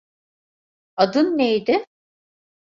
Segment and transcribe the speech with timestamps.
[0.95, 1.85] Adın neydi?